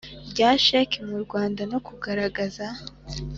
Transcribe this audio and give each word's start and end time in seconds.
rya 0.31 0.49
sheki 0.65 0.99
mu 1.09 1.17
Rwanda 1.23 1.61
no 1.71 1.79
kugaragaza 1.85 2.65